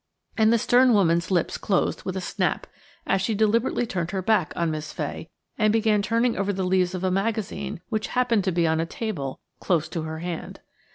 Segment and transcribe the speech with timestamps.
[0.35, 2.65] And the stern woman's lips closed with a snap,
[3.05, 6.95] as she deliberately turned her back on Miss Fay and began turning over the leaves
[6.95, 10.59] of a magazine which happened to be on a table close to her hand.